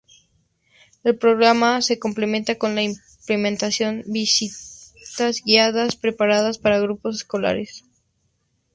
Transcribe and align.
El 1.03 1.15
programa 1.19 1.79
se 1.83 1.99
complementa 1.99 2.57
con 2.57 2.73
la 2.73 2.81
implementación 2.81 4.01
visitas 4.07 5.43
guiadas 5.45 5.95
preparadas 5.95 6.57
para 6.57 6.79
grupos 6.79 7.17
escolares. 7.17 7.83